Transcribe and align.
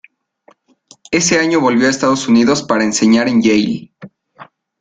Ese 1.11 1.37
año 1.37 1.61
volvió 1.61 1.85
a 1.85 1.91
Estados 1.91 2.27
Unidos 2.27 2.63
para 2.63 2.83
enseñar 2.83 3.27
en 3.27 3.39
Yale. 3.39 3.91